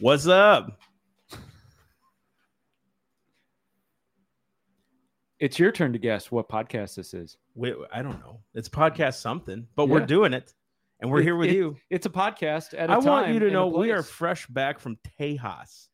[0.00, 0.80] What's up?
[5.38, 7.36] It's your turn to guess what podcast this is.
[7.54, 8.40] Wait, I don't know.
[8.54, 9.92] It's podcast something, but Yeah.
[9.94, 10.54] we're doing it,
[11.00, 11.76] and we're It- here with it- you.
[11.90, 14.96] It's a podcast at a I want you to know we are fresh back from
[15.20, 15.88] Tejas.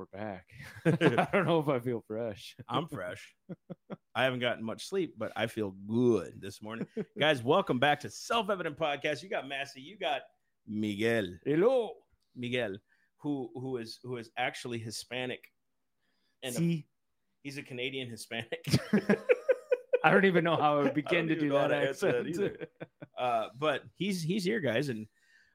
[0.00, 0.46] We're back.
[0.86, 2.56] I don't know if I feel fresh.
[2.70, 3.34] I'm fresh.
[4.14, 6.86] I haven't gotten much sleep, but I feel good this morning.
[7.18, 9.22] Guys, welcome back to Self Evident Podcast.
[9.22, 10.22] You got Massey, you got
[10.66, 11.26] Miguel.
[11.44, 11.90] Hello.
[12.34, 12.78] Miguel,
[13.18, 15.44] who who is who is actually Hispanic.
[16.42, 16.86] And a-
[17.42, 18.64] he's a Canadian Hispanic.
[20.02, 22.26] I don't even know how I would begin to do that that accent.
[22.26, 22.68] either.
[23.18, 25.06] uh, but he's he's here, guys, and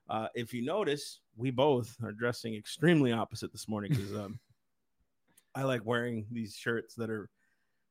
[0.08, 4.40] uh, if you notice, we both are dressing extremely opposite this morning because um,
[5.54, 7.30] I like wearing these shirts that are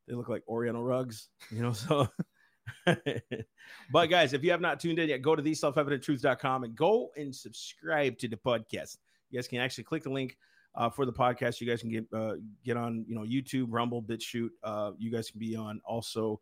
[0.07, 1.75] they look like Oriental rugs, you know.
[2.87, 2.97] So,
[3.93, 7.35] but guys, if you have not tuned in yet, go to theselfevidenttruth.com and go and
[7.35, 8.97] subscribe to the podcast.
[9.31, 10.39] You guys can actually click the link
[10.75, 11.61] uh, for the podcast.
[11.61, 14.49] You guys can get uh, get on, you know, YouTube, Rumble, BitChute.
[14.63, 16.41] Uh, you guys can be on also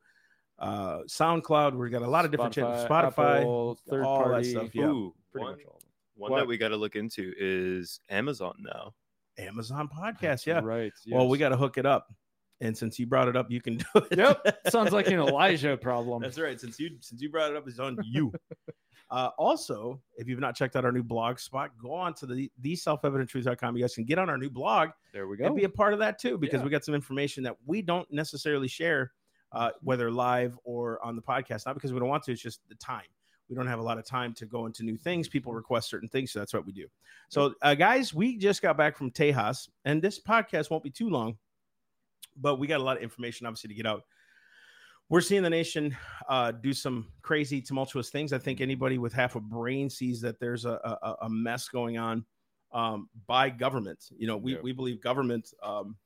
[0.60, 1.74] uh, SoundCloud.
[1.74, 2.86] We've got a lot of different channels.
[2.86, 4.50] Spotify, Apple, third all that party.
[4.50, 4.84] stuff, yeah.
[4.84, 5.81] Ooh, Pretty one, much all.
[6.22, 6.38] One What?
[6.38, 8.94] that we got to look into is Amazon now.
[9.38, 10.46] Amazon Podcast.
[10.46, 10.60] Yeah.
[10.62, 10.92] Right.
[11.10, 12.12] Well, we got to hook it up,
[12.60, 14.18] and since you brought it up, you can do it.
[14.18, 14.58] Yep.
[14.70, 16.22] Sounds like an Elijah problem.
[16.22, 16.60] That's right.
[16.60, 18.32] Since you since you brought it up, it's on you.
[19.10, 22.50] uh, also, if you've not checked out our new blog spot, go on to the
[22.60, 23.76] the selfevidenttruth.com.
[23.76, 25.54] You guys can get on our new blog There we and go.
[25.54, 26.64] be a part of that too, because Yeah.
[26.64, 29.12] we got some information that we don't necessarily share,
[29.52, 31.64] uh, whether live or on the podcast.
[31.66, 33.06] Not because we don't want to, it's just the time.
[33.52, 35.28] We don't have a lot of time to go into new things.
[35.28, 36.86] People request certain things, so that's what we do.
[37.28, 41.10] So, uh, guys, we just got back from Tejas, and this podcast won't be too
[41.10, 41.36] long,
[42.34, 44.04] but we got a lot of information, obviously, to get out.
[45.10, 45.94] We're seeing the nation
[46.30, 48.32] uh, do some crazy, tumultuous things.
[48.32, 50.70] I think anybody with half a brain sees that there's a,
[51.02, 52.24] a, a mess going on
[52.72, 54.08] um, by government.
[54.16, 54.60] You know, we, Yeah.
[54.62, 55.96] we believe government, um,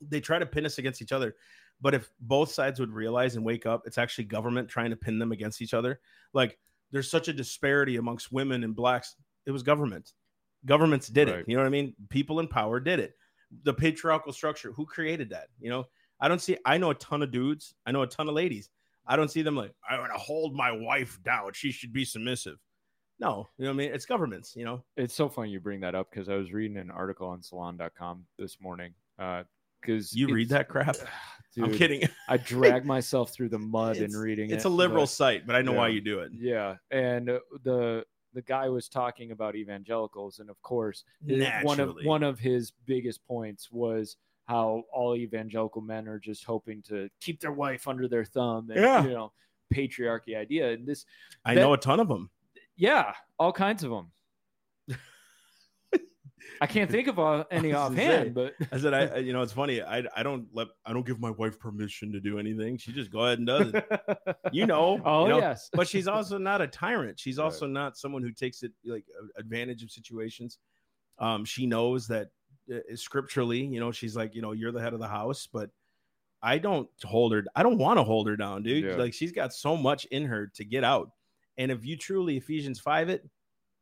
[0.00, 1.36] they try to pin us against each other.
[1.80, 5.18] But if both sides would realize and wake up, it's actually government trying to pin
[5.18, 6.00] them against each other.
[6.32, 6.58] Like
[6.92, 9.16] there's such a disparity amongst women and blacks.
[9.46, 10.12] It was government.
[10.64, 11.40] Governments did Right.
[11.40, 11.44] it.
[11.48, 11.94] You know what I mean?
[12.08, 13.16] People in power did it.
[13.64, 15.48] The patriarchal structure, who created that?
[15.60, 15.84] You know,
[16.20, 18.70] I don't see, I know a ton of dudes, I know a ton of ladies.
[19.06, 21.52] I don't see them like, I want to hold my wife down.
[21.52, 22.56] She should be submissive.
[23.20, 23.92] No, you know what I mean?
[23.92, 24.82] It's governments, you know?
[24.96, 28.24] It's so funny you bring that up because I was reading an article on salon.com
[28.38, 28.94] this morning.
[29.18, 29.42] Uh,
[29.80, 30.96] Because You read that crap?
[31.62, 32.02] I'm kidding.
[32.28, 35.46] I drag myself through the mud in It's- reading It's it, a liberal but- site,
[35.46, 36.32] but I know why you do it.
[36.34, 41.78] Yeah, and uh, the the guy was talking about evangelicals, and of course, his- one
[41.80, 44.16] of one of his biggest points was
[44.46, 48.80] how all evangelical men are just hoping to keep their wife under their thumb, and
[48.80, 49.04] Yeah.
[49.04, 49.32] you know,
[49.72, 51.06] patriarchy idea, and this,
[51.44, 52.28] I that- know a ton of them.
[52.76, 54.10] yeah, all kinds of them.
[56.60, 58.30] I can't think of uh, any I was gonna offhand, say.
[58.30, 59.82] but I said, I, I- you know, it's funny.
[59.82, 62.76] I, I don't let, I don't give my wife permission to do anything.
[62.78, 64.36] She just go ahead and does it.
[64.52, 65.38] You know, oh you know?
[65.38, 67.18] yes, but she's also not a tyrant.
[67.18, 67.44] She's Right.
[67.44, 69.04] also not someone who takes it like
[69.36, 70.58] advantage of situations.
[71.18, 72.28] Um, she knows that
[72.72, 75.70] uh, scripturally, you know, she's like, you know, you're the head of the house, but
[76.42, 77.44] I don't hold her.
[77.56, 78.84] I don't want to hold her down, dude.
[78.84, 78.96] Yeah.
[78.96, 81.10] Like she's got so much in her to get out.
[81.56, 83.28] And if you truly Ephesians five it,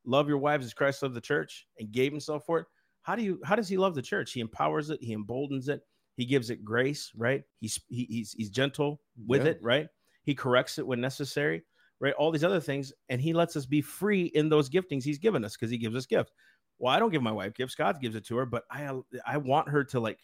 [0.05, 2.67] love your wives as Christ loved the church and gave himself for it.
[3.03, 3.41] How do you?
[3.45, 4.33] How does he love the church?
[4.33, 5.03] He empowers it.
[5.03, 5.83] He emboldens it.
[6.17, 7.43] He gives it grace, right?
[7.59, 9.53] He's he, he's he's gentle with Yeah.
[9.53, 9.89] it, right?
[10.25, 11.65] He corrects it when necessary,
[12.01, 12.15] right?
[12.15, 15.45] All these other things, and he lets us be free in those giftings he's given
[15.45, 16.31] us because he gives us gifts.
[16.79, 18.91] Well, I don't give my wife gifts; God gives it to her, but I
[19.27, 20.21] I want her to like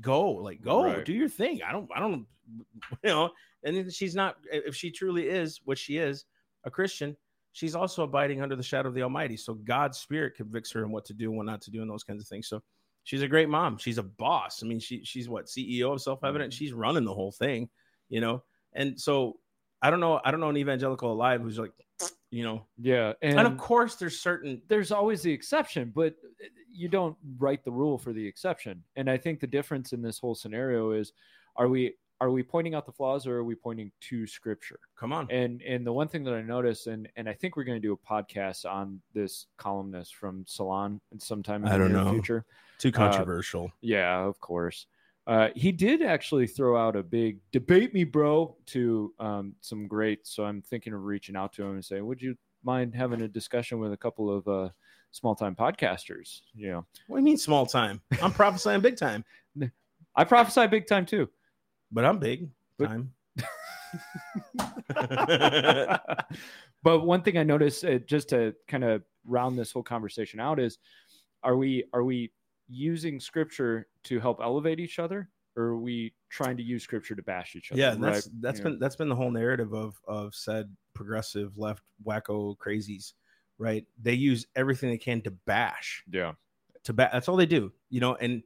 [0.00, 1.04] go, like go, Right.
[1.04, 1.62] do your thing.
[1.62, 2.26] I don't I don't
[3.02, 3.30] you know.
[3.62, 6.26] And she's not if she truly is what she is,
[6.64, 7.16] a Christian.
[7.54, 9.36] She's also abiding under the shadow of the Almighty.
[9.36, 11.90] So God's Spirit convicts her in what to do and what not to do, and
[11.90, 12.48] those kinds of things.
[12.48, 12.60] So
[13.04, 13.78] she's a great mom.
[13.78, 14.62] She's a boss.
[14.62, 16.52] I mean, she she's what CEO of Self Evident.
[16.52, 16.56] Mhm.
[16.56, 17.70] She's running the whole thing,
[18.08, 18.42] you know.
[18.72, 19.38] And so
[19.80, 20.20] I don't know.
[20.24, 21.70] I don't know an evangelical alive who's like,
[22.30, 22.66] you know.
[22.76, 24.60] yeah, and, And, of course, there's certain.
[24.66, 26.16] there's always the exception, but
[26.72, 28.82] you don't write the rule for the exception.
[28.96, 31.12] And I think the difference in this whole scenario is
[31.54, 34.78] are we are we pointing out the flaws or are we pointing to scripture?
[34.96, 35.30] Come on.
[35.30, 37.86] And and the one thing that I noticed, and and I think we're going to
[37.86, 42.10] do a podcast on this columnist from Salon sometime in I don't near know.
[42.10, 42.44] future.
[42.78, 43.72] Too controversial.
[43.80, 44.86] Yeah, of course.
[45.26, 50.30] Uh, he did actually throw out a big debate me, bro, to um, some greats.
[50.34, 53.28] So I'm thinking of reaching out to him and saying, would you mind having a
[53.28, 54.68] discussion with a couple of uh,
[55.12, 56.42] small time podcasters?
[56.54, 58.02] You know, what do you mean small time?
[58.20, 59.24] I'm prophesying big time,
[60.16, 61.28] I prophesy big time too.
[61.94, 63.12] But I'm big But- time.
[66.82, 70.58] but one thing I noticed, uh, just to kind of round this whole conversation out,
[70.60, 70.78] is
[71.42, 72.32] are we are we
[72.68, 77.22] using scripture to help elevate each other, or are we trying to use scripture to
[77.22, 77.80] bash each other?
[77.80, 78.34] yeah, and that's right?
[78.40, 78.64] that's Yeah.
[78.64, 83.12] been that's been the whole narrative of of said progressive left wacko crazies,
[83.58, 83.86] right?
[84.02, 86.02] They use everything they can to bash.
[86.10, 86.32] yeah,
[86.84, 87.12] to back.
[87.12, 88.14] That's all they do, you know.
[88.16, 88.42] And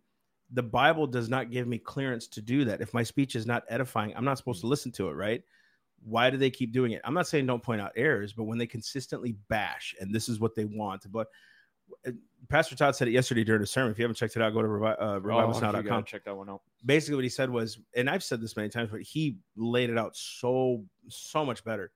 [0.53, 2.81] the Bible does not give me clearance to do that.
[2.81, 5.43] If my speech is not edifying, I'm not supposed to listen to it, right?
[6.05, 7.03] Why do they keep doing it?
[7.05, 10.41] I'm not saying don't point out errors, but when they consistently bash, and this is
[10.41, 11.27] what they want, but
[12.06, 12.12] uh,
[12.49, 13.91] Pastor Todd said it yesterday during a sermon.
[13.93, 16.49] If you haven't checked it out, go to revi- uh, Oh, revivalsnow.com check that one
[16.49, 16.62] out.
[16.87, 19.99] basically what he said was, and I've said this many times, but he laid it
[19.99, 21.91] out so so much better.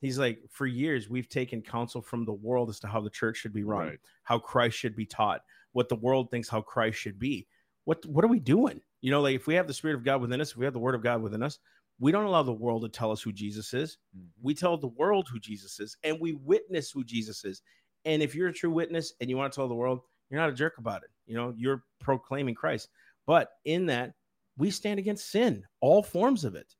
[0.00, 3.36] He's like, for years we've taken counsel from the world as to how the church
[3.38, 3.98] should be run, Right.
[4.24, 5.42] how Christ should be taught,
[5.72, 7.46] what the world thinks how Christ should be.
[7.84, 8.80] What what are we doing?
[9.00, 10.72] You know, like if we have the Spirit of God within us, if we have
[10.74, 11.58] the Word of God within us,
[11.98, 13.98] we don't allow the world to tell us who Jesus is.
[14.16, 14.26] Mhm.
[14.42, 17.62] We tell the world who Jesus is, and we witness who Jesus is.
[18.04, 20.00] And if you're a true witness and you want to tell the world,
[20.30, 21.10] you're not a jerk about it.
[21.26, 22.88] You know, you're proclaiming Christ.
[23.26, 24.14] But in that,
[24.56, 26.74] we stand against sin, all forms of it.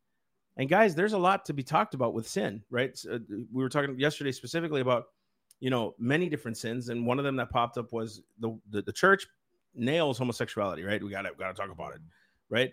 [0.56, 2.96] And guys, there's a lot to be talked about with sin, right?
[2.96, 5.06] So, uh, we were talking yesterday specifically about,
[5.60, 8.82] you know, many different sins, and one of them that popped up was the the,
[8.82, 9.26] the church
[9.74, 11.02] nails homosexuality, right?
[11.02, 12.54] We got to got to talk about it, mm-hmm.
[12.54, 12.72] right?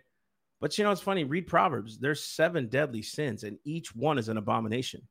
[0.60, 1.24] But you know, it's funny.
[1.24, 1.98] Read Proverbs.
[1.98, 5.02] There's seven deadly sins, and each one is an abomination: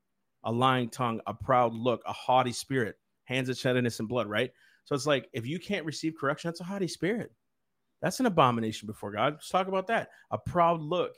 [0.44, 4.28] a lying tongue, a proud look, a haughty spirit, hands that shed innocent blood.
[4.28, 4.50] Right.
[4.84, 7.32] So it's like if you can't receive correction, that's a haughty spirit.
[8.02, 9.34] That's an abomination before God.
[9.34, 10.08] Let's talk about that.
[10.30, 11.12] A proud look,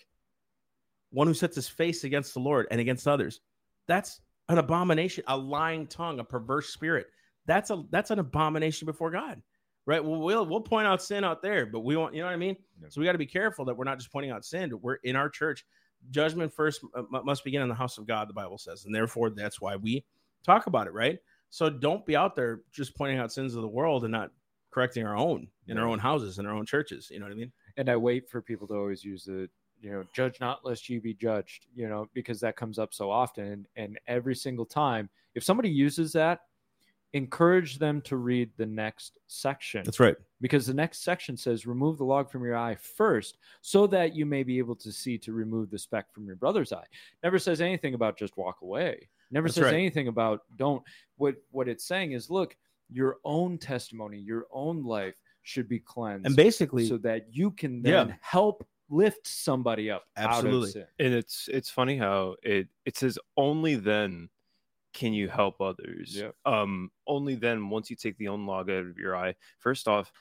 [1.10, 3.40] one who sets his face against the Lord and against others.
[3.86, 5.24] That's an abomination.
[5.28, 7.06] A lying tongue, a perverse spirit.
[7.46, 9.42] That's a that's an abomination before God.
[9.84, 10.04] Right.
[10.04, 12.36] Well, we'll we'll point out sin out there, but we want you know what I
[12.36, 12.56] mean.
[12.80, 12.88] Yeah.
[12.90, 14.72] So we got to be careful that we're not just pointing out sin.
[14.80, 15.64] We're in our church.
[16.10, 18.28] Judgment first uh, must begin in the house of God.
[18.28, 20.04] The Bible says, and therefore that's why we
[20.44, 20.92] talk about it.
[20.92, 21.18] Right.
[21.50, 24.30] So don't be out there just pointing out sins of the world and not
[24.70, 27.08] correcting our own in our own houses in our own churches.
[27.10, 27.52] You know what I mean?
[27.76, 29.48] and I wait for people to always use the
[29.80, 33.10] you know judge not lest you be judged you know because that comes up so
[33.10, 36.40] often and, and every single time if somebody uses that
[37.14, 40.16] encourage them to read the next section That's right.
[40.40, 44.24] because the next section says remove the log from your eye first so that you
[44.24, 46.86] may be able to see to remove the speck from your brother's eye
[47.22, 49.74] never says anything about just walk away never That's says right.
[49.74, 50.82] anything about don't
[51.16, 52.56] what what it's saying is look
[52.90, 57.84] your own testimony your own life should be cleansed And basically, so that you can
[57.84, 58.04] Yeah.
[58.04, 60.58] then help lift somebody up Absolutely.
[60.58, 60.86] out of sin.
[60.98, 64.28] and it's it's funny how it it says only then
[64.92, 66.34] can you help others Yep.
[66.44, 70.12] um only then once you take the own log out of your eye first off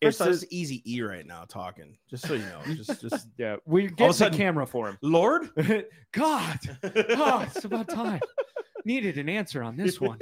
[0.00, 1.96] it first off, says it's easy E right now talking.
[2.10, 4.98] Just so you know, just just Yeah, we're getting a the sudden- camera for him.
[5.00, 5.48] Lord.
[6.12, 8.20] God, oh, it's about time.
[8.84, 10.18] Needed an answer on this one.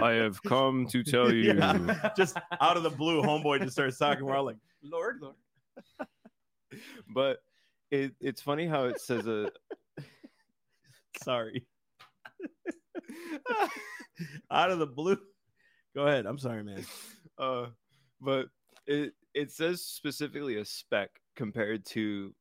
[0.00, 2.10] i have come to tell you Yeah.
[2.16, 4.24] just out of the blue, homeboy just starts talking.
[4.24, 5.34] We're all like, Lord, Lord.
[7.12, 7.38] but
[7.90, 9.50] it, it's funny how it says a
[11.24, 11.66] Sorry.
[14.50, 15.18] out of the blue.
[15.94, 16.26] Go ahead.
[16.26, 16.84] I'm sorry, man.
[17.38, 17.66] uh
[18.20, 18.46] but
[18.86, 22.34] it it says specifically a speck compared to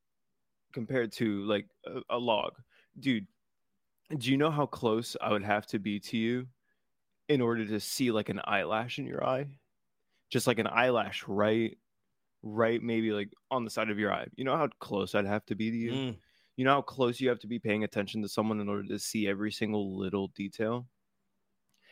[0.74, 2.54] compared to like a, a log
[3.00, 3.28] dude
[4.18, 6.46] do you know how close i would have to be to you
[7.30, 9.46] in order to see like an eyelash in your eye
[10.30, 11.78] just like an eyelash right
[12.44, 15.46] right maybe like on the side of your eye you know how close i'd have
[15.46, 16.16] to be to you Mm.
[16.58, 19.00] You know how close you have to be paying attention to someone in order to
[19.00, 20.88] see every single little detail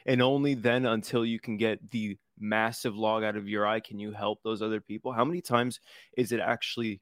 [0.06, 4.00] and only then until you can get the massive log out of your eye can
[4.00, 5.80] you help those other people how many times
[6.18, 7.02] is it actually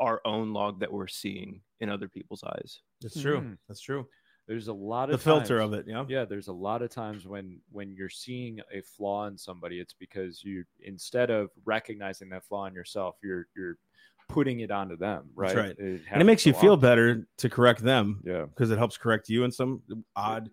[0.00, 3.40] our own log that we're seeing in other people's eyes That's true.
[3.40, 3.58] Mhm.
[3.68, 4.08] That's true.
[4.46, 5.86] There's a lot of The filter of it.
[5.86, 6.06] Yeah.
[6.08, 9.92] Yeah, there's a lot of times when when you're seeing a flaw in somebody, it's
[9.92, 13.78] because you instead of recognizing that flaw in yourself, you're you're
[14.28, 15.56] putting it onto them, right?
[15.56, 15.78] right.
[15.78, 16.80] It And it makes you feel often.
[16.82, 18.44] better to correct them Yeah.
[18.46, 19.82] because it helps correct you in some
[20.14, 20.50] odd,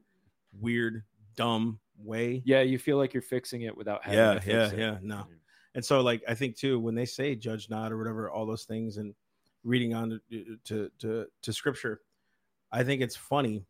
[0.60, 1.04] weird,
[1.36, 2.42] dumb way.
[2.46, 4.80] Yeah, you feel like you're fixing it without having Yeah, to fix yeah, it.
[4.80, 4.98] yeah.
[5.02, 5.26] No.
[5.76, 8.64] And so, like, I think too, when they say judge not or whatever, all those
[8.64, 9.14] things, and
[9.66, 12.00] reading on to to to, to scripture,
[12.72, 13.66] I think it's funny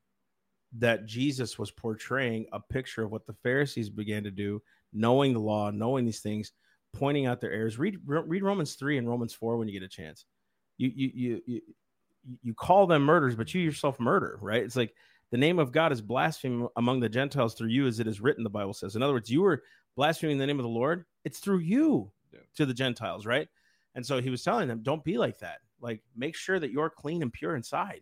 [0.77, 4.62] that Jesus was portraying a picture of what the Pharisees began to do,
[4.93, 6.51] knowing the law, knowing these things,
[6.96, 7.78] pointing out their errors.
[7.78, 10.25] Read read Romans three and Romans four when you get a chance.
[10.78, 11.62] You you you you,
[12.42, 14.64] you call them murders, but you yourself murder, right?
[14.64, 14.96] It's like
[15.32, 18.44] the name of God is blasphemed among the Gentiles through you, as it is written.
[18.44, 18.96] The Bible says.
[18.96, 19.64] In other words, you were
[19.96, 21.06] blaspheming the name of the Lord.
[21.24, 22.40] It's through you Yeah.
[22.56, 23.48] to the Gentiles, right?
[23.96, 25.60] And so he was telling them, don't be like that.
[25.80, 28.02] Like, make sure that you're clean and pure inside.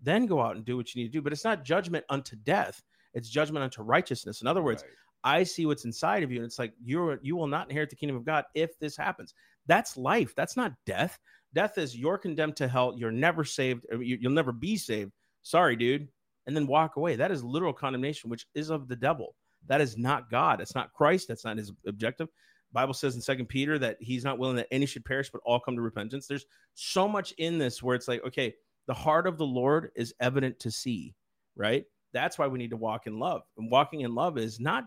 [0.00, 1.22] then go out and do what you need to do.
[1.22, 2.82] But it's not judgment unto death;
[3.14, 4.42] it's judgment unto righteousness.
[4.42, 4.92] In other words, Right.
[5.24, 7.96] I see what's inside of you, and it's like you're you will not inherit the
[7.96, 9.34] kingdom of God if this happens.
[9.66, 10.34] That's life.
[10.34, 11.18] That's not death.
[11.54, 12.94] Death is you're condemned to hell.
[12.96, 13.84] You're never saved.
[14.00, 15.12] You'll never be saved.
[15.42, 16.08] Sorry, dude.
[16.46, 17.16] And then walk away.
[17.16, 19.34] That is literal condemnation, which is of the devil.
[19.66, 20.60] That is not God.
[20.60, 21.28] That's not Christ.
[21.28, 22.28] That's not his objective.
[22.72, 25.60] Bible says in Second Peter that he's not willing that any should perish, but all
[25.60, 26.26] come to repentance.
[26.26, 28.54] There's so much in this where it's like, okay,
[28.86, 31.14] the heart of the Lord is evident to see,
[31.56, 31.84] right?
[32.12, 33.42] That's why we need to walk in love.
[33.56, 34.84] And walking in love is not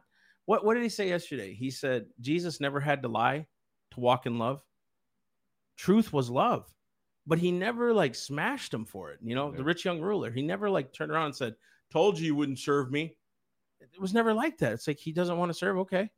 [0.51, 1.53] what what did he say yesterday?
[1.53, 3.47] He said Jesus never had to lie
[3.91, 4.61] to walk in love.
[5.77, 6.69] Truth was love.
[7.25, 9.19] But he never like smashed him for it.
[9.23, 11.55] You know, the rich young ruler, he never like turned around and said,
[11.89, 13.15] Told you you wouldn't serve me.
[13.79, 14.73] It was never like that.
[14.73, 15.77] It's like he doesn't want to serve.
[15.77, 16.09] Okay.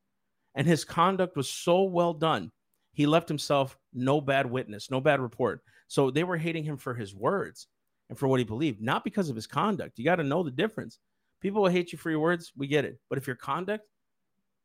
[0.56, 2.52] And his conduct was so well done.
[2.94, 5.62] He left himself no bad witness, no bad report.
[5.90, 7.68] So they were hating him for his words
[8.10, 10.00] and for what he believed, not because of his conduct.
[10.00, 10.98] You got to know the difference.
[11.40, 12.52] People will hate you for your words.
[12.58, 12.98] We get it.
[13.10, 13.86] But if your conduct,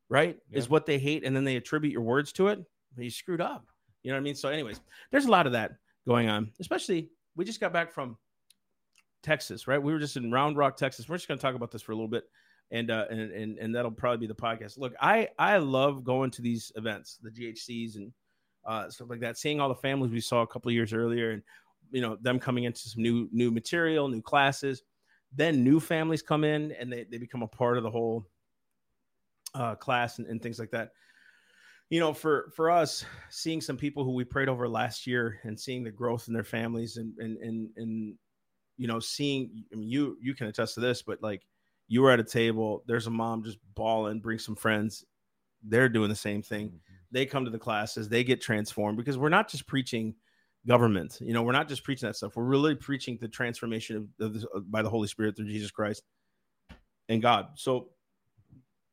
[0.09, 2.65] right, is what they hate and then they attribute your words to it,
[2.97, 3.67] you screwed up.
[4.03, 4.35] You know what I mean?
[4.35, 5.73] So, anyways, there's a lot of that
[6.07, 8.17] going on, especially we just got back from
[9.23, 9.83] Texas, right?
[9.83, 11.09] We were just in Round Rock, Texas.
[11.09, 12.25] We're just going to talk about this for a little bit.
[12.71, 14.77] And, uh, and and and that'll probably be the podcast.
[14.77, 18.13] Look, I I love going to these events, the GHCs and
[18.67, 19.39] uh, stuff like that.
[19.39, 21.43] Seeing all the families we saw a couple of years earlier, and
[21.91, 24.83] you know them coming into some new new material, new classes.
[25.35, 28.27] Then new families come in and they, they become a part of the whole
[29.55, 30.91] uh, class and, and things like that.
[31.91, 35.59] You know, for for us, seeing some people who we prayed over last year and
[35.59, 38.15] seeing the growth in their families and and and and
[38.77, 41.43] you know, seeing I mean, you you can attest to this, but like
[41.89, 45.05] you were at a table, there's a mom just bawling, bring some friends.
[45.63, 46.81] They're doing the same thing.
[47.11, 50.15] They come to the classes they get transformed because we're not just preaching
[50.67, 51.19] government.
[51.21, 52.37] You know we're not just preaching that stuff.
[52.37, 56.03] We're really preaching the transformation of, of the, by the holy spirit through jesus christ
[57.09, 57.49] and god.
[57.55, 57.89] So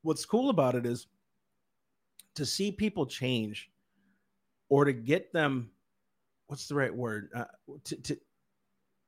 [0.05, 1.07] what's cool about it is
[2.35, 3.71] to see people change
[4.69, 5.71] or to get them
[6.47, 7.45] what's the right word uh,
[7.83, 8.17] to, to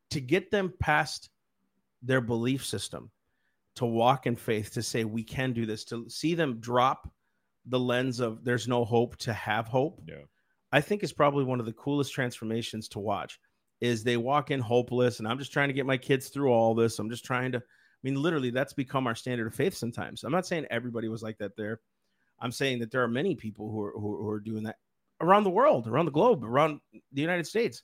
[0.10, 1.30] to get them past
[2.02, 3.12] their belief system
[3.76, 7.12] to walk in faith to say we can do this to see them drop
[7.68, 10.16] the lens of there's no hope to have hope Yeah.
[10.72, 13.40] i think is probably one of the coolest transformations to watch
[13.82, 16.74] is they walk in hopeless and i'm just trying to get my kids through all
[16.74, 17.62] this i'm just trying to
[18.04, 20.24] i mean literally that's become our standard of faith sometimes.
[20.24, 21.80] I'm not saying everybody was like that there.
[22.40, 24.78] I'm saying that there are many people who are who, who are doing that
[25.22, 27.84] around the world around the globe around the united states.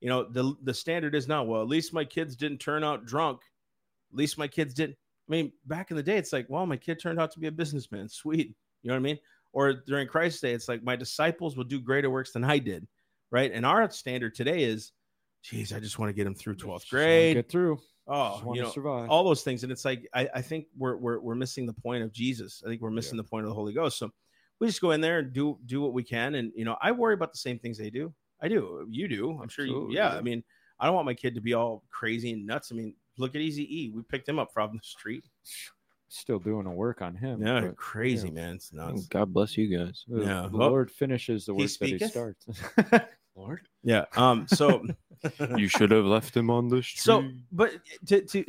[0.00, 3.06] You know the the standard is not, well at least my kids didn't turn out
[3.06, 3.40] drunk.
[4.12, 4.96] At least my kids didn't
[5.28, 7.46] i mean back in the day it's like well my kid turned out to be
[7.46, 8.08] a businessman.
[8.08, 8.54] Sweet.
[8.82, 9.18] You know what I mean?
[9.52, 12.86] Or during Christ's day, it's like my disciples will do greater works than I did,
[13.30, 13.52] right?
[13.52, 14.92] And our standard today is,
[15.42, 17.36] geez, I just want to get him through 12th Just grade.
[17.36, 17.78] Get through.
[18.08, 19.10] Oh, Just want you to know, survive.
[19.10, 19.62] all those things.
[19.62, 22.60] And it's like I, I think we're, we're we're missing the point of Jesus.
[22.64, 23.96] I think we're missing the point of the Holy Ghost.
[23.98, 24.10] So
[24.58, 26.34] we just go in there and do do what we can.
[26.34, 28.12] And you know, I worry about the same things they do.
[28.40, 28.86] I do.
[28.90, 29.38] You do.
[29.40, 29.72] I'm sure you.
[29.72, 30.12] Absolutely, Yeah.
[30.14, 30.18] yeah.
[30.18, 30.42] I mean,
[30.80, 32.72] I don't want my kid to be all crazy and nuts.
[32.72, 33.90] I mean, look at Easy E.
[33.90, 35.24] We picked him up from the street.
[36.08, 37.40] Still doing a work on him.
[37.40, 38.34] Yeah, but crazy yeah.
[38.34, 38.54] man.
[38.56, 39.06] It's nuts.
[39.06, 40.04] God bless you guys.
[40.08, 40.48] Yeah.
[40.50, 42.46] the Well, Lord finishes the he work that he starts.
[43.34, 44.04] Lord, Yeah.
[44.16, 44.46] Um.
[44.48, 44.84] So.
[45.56, 47.00] you should have left him on the street.
[47.00, 47.22] So,
[47.52, 47.72] but
[48.06, 48.44] to to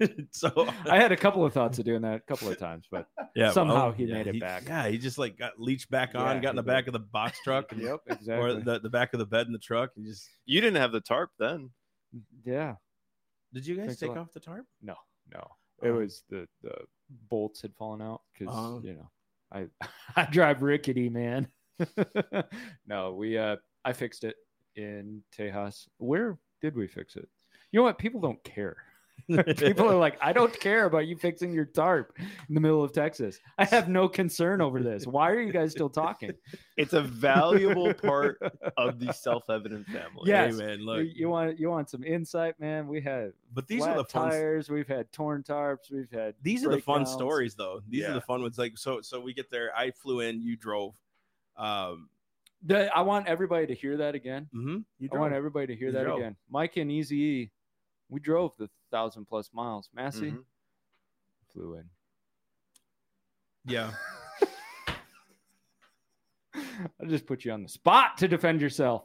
[0.30, 3.06] so I had a couple of thoughts of doing that a couple of times, but
[3.34, 4.62] yeah, somehow he made it back.
[4.66, 6.92] Yeah, he just like got leached back on, Yeah, got in the he back of
[6.92, 8.62] the box truck, and, yep, or exactly.
[8.62, 10.28] the, the back of the bed in the truck, and just.
[10.46, 11.70] you didn't have the tarp then.
[12.44, 12.74] yeah,
[13.52, 14.64] Did you guys Thanks take off the tarp?
[14.80, 14.94] no,
[15.34, 15.40] no,
[15.82, 15.94] it Oh.
[15.98, 16.74] was the the
[17.28, 18.80] bolts had fallen out because Oh.
[18.84, 19.10] you know
[19.52, 19.66] I
[20.16, 21.48] I drive rickety, man.
[22.86, 24.36] no, we uh I fixed it
[24.76, 25.86] in Tejas.
[25.98, 27.28] Where did we fix it?
[27.72, 27.98] You know what?
[27.98, 28.76] People don't care.
[29.56, 32.12] People are like, I don't care about you fixing your tarp
[32.48, 33.40] in the middle of Texas.
[33.58, 35.08] I have no concern over this.
[35.08, 36.32] Why are you guys still talking?
[36.76, 38.38] It's a valuable part
[38.76, 40.22] of the self-evident family.
[40.30, 40.46] Yeah.
[40.46, 41.06] Hey man, You- look.
[41.12, 42.86] you want you want some insight, man?
[42.86, 44.30] We had but these flat are the fun.
[44.30, 44.70] tires.
[44.70, 45.90] We've had torn tarps.
[45.90, 47.12] We've had These are the fun breakdowns.
[47.16, 47.80] stories, though.
[47.88, 48.56] These are the fun ones.
[48.58, 49.72] Like so, so we get there.
[49.76, 50.40] I flew in.
[50.40, 50.94] You drove.
[51.58, 52.08] Um.
[52.64, 54.48] The- I want everybody to hear that again.
[54.54, 56.18] mhm, You I want everybody to hear You that drove.
[56.18, 56.36] again.
[56.50, 57.50] Mike and Easy E,
[58.08, 59.88] we drove the thousand plus miles.
[59.94, 60.44] Massey Mhm.
[61.52, 61.88] flew in.
[63.64, 63.92] Yeah.
[66.54, 69.04] I'll just put you on the spot to defend yourself.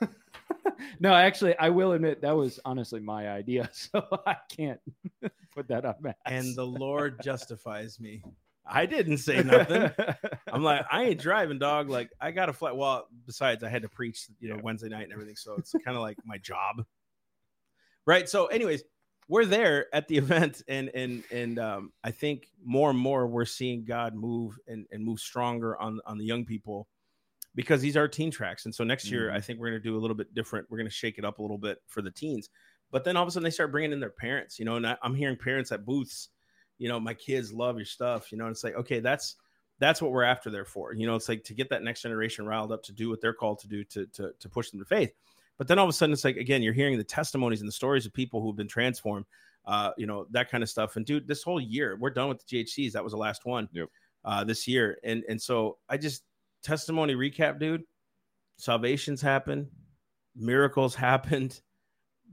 [1.00, 4.80] no, actually, I will admit that was honestly my idea, so I can't
[5.54, 6.14] put that on Mass.
[6.26, 8.22] And the Lord justifies me.
[8.64, 9.90] I didn't say nothing.
[10.46, 11.88] I'm like, I ain't driving, dog.
[11.88, 12.70] Like, I got a fly.
[12.72, 14.60] Well, besides, I had to preach, you know.
[14.62, 15.36] Wednesday night and everything.
[15.36, 16.84] So it's kind of like my job.
[18.06, 18.28] right.
[18.28, 18.82] So, anyways,
[19.28, 23.44] we're there at the event, and and and um, I think more and more we're
[23.44, 26.86] seeing God move and and move stronger on on the young people
[27.54, 28.64] because these are teen tracks.
[28.64, 29.34] And so next year, Mhm.
[29.34, 30.70] I think we're going to do a little bit different.
[30.70, 32.48] We're going to shake it up a little bit for the teens.
[32.90, 34.76] But then all of a sudden, they start bringing in their parents, you know.
[34.76, 36.28] And I, I'm hearing parents at booths,
[36.78, 38.44] you know, my kids love your stuff, you know.
[38.46, 39.36] And it's like, okay, that's
[39.78, 41.16] that's what we're after there for, you know.
[41.16, 43.68] It's like to get that next generation riled up to do what they're called to
[43.68, 45.12] do to to to push them to faith.
[45.58, 47.72] But then all of a sudden, it's like again, you're hearing the testimonies and the
[47.72, 49.26] stories of people who've been transformed,
[49.66, 50.96] uh, you know, that kind of stuff.
[50.96, 52.92] And dude, this whole year, we're done with the GHCs.
[52.92, 53.88] That was the last one, Yep.
[54.24, 54.98] uh, this year.
[55.04, 56.24] And and so I just
[56.62, 57.82] testimony recap, dude.
[58.56, 59.68] Salvations happened,
[60.36, 61.60] miracles happened,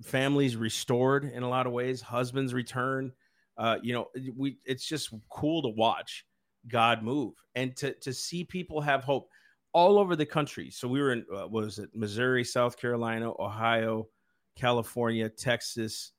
[0.03, 3.11] families restored in a lot of ways, husbands return.
[3.59, 6.25] Uh, you know, we it's just cool to watch
[6.69, 9.29] God move and to to see people have hope
[9.73, 10.71] all over the country.
[10.71, 11.89] So we were in uh, what was it?
[11.93, 14.07] Missouri, South Carolina, Ohio,
[14.55, 16.13] California, Texas,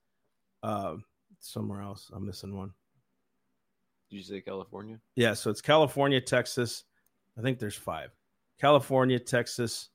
[0.63, 0.97] uh,
[1.41, 2.11] somewhere else.
[2.15, 2.73] I'm missing one.
[4.11, 5.01] Did you say California?
[5.17, 6.85] Yeah, so it's California, Texas.
[7.39, 8.11] I think there's five.
[8.61, 9.89] California, Texas,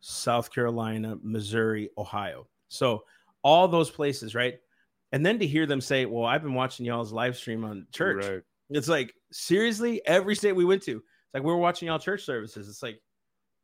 [0.00, 2.46] South Carolina, Missouri, Ohio.
[2.68, 3.02] So
[3.42, 4.54] all those places, right?
[5.12, 8.24] And then to hear them say, "Well, I've been watching y'all's live stream on church."
[8.24, 8.42] Right.
[8.70, 12.24] It's like seriously, every state we went to, it's like we were watching y'all church
[12.24, 12.68] services.
[12.68, 13.00] It's like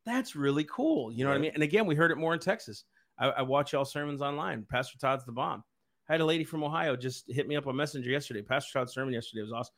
[0.05, 1.12] that's really cool.
[1.12, 1.53] You know what I mean?
[1.55, 2.85] And again, we heard it more in Texas.
[3.19, 4.67] I, I watch y'all sermons online.
[4.71, 5.62] Pastor Todd's the bomb.
[6.09, 8.43] I had a lady from Ohio just hit me up on Messenger yesterday.
[8.43, 9.75] Pastor Todd's sermon yesterday was awesome.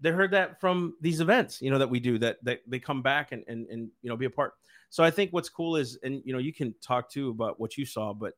[0.00, 3.02] They heard that from these events, you know, that we do that that they come
[3.02, 4.54] back and and and you know be a part.
[4.90, 7.76] So I think what's cool is, and you know, you can talk too about what
[7.76, 8.34] you saw, but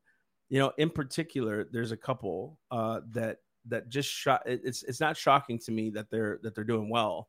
[0.48, 4.42] you know, in particular, there's a couple uh, that that just shot.
[4.46, 7.28] It's it's not shocking to me that they're that they're doing well.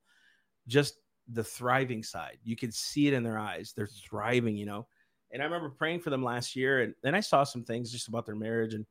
[0.67, 3.73] Just the thriving side, you can see it in their eyes.
[3.75, 4.87] They're thriving, you know.
[5.31, 8.07] And I remember praying for them last year, and then I saw some things just
[8.07, 8.85] about their marriage, and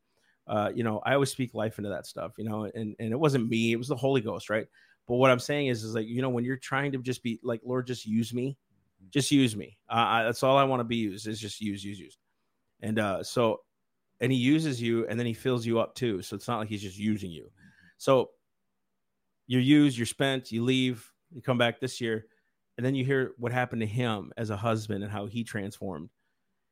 [0.47, 2.65] uh, you know, I always speak life into that stuff, you know.
[2.75, 4.67] And and it wasn't me; it was the Holy Ghost, right?
[5.07, 7.39] But what I'm saying is, is like you know, when you're trying to just be
[7.43, 8.57] like, Lord, just use me,
[9.11, 9.77] just use me.
[9.89, 12.19] Uh, I, that's all I want to be used is just use, use, use.
[12.81, 13.61] And uh, so,
[14.21, 16.23] and he uses you, and then he fills you up too.
[16.23, 17.51] So it's not like he's just using you.
[17.99, 18.31] So
[19.47, 22.27] you're used, you're spent, you leave, you come back this year,
[22.77, 26.11] and then you hear what happened to him as a husband and how he transformed.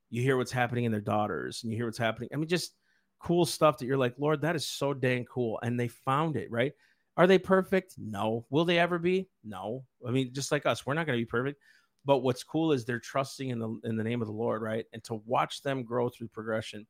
[0.09, 2.29] You hear what's happening in their daughters, and you hear what's happening.
[2.33, 2.73] I mean, just
[3.19, 5.59] cool stuff that you're like, Lord, that is so dang cool.
[5.63, 6.73] And they found it, right?
[7.15, 7.95] Are they perfect?
[7.97, 8.45] No.
[8.49, 9.29] Will they ever be?
[9.43, 9.83] No.
[10.07, 11.59] I mean, just like us, we're not going to be perfect.
[12.05, 14.85] But what's cool is they're trusting in the in the name of the Lord, right?
[14.91, 16.85] And to watch them grow through progression